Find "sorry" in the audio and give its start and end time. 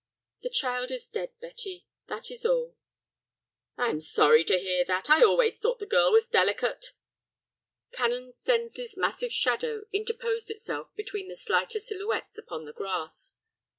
4.01-4.43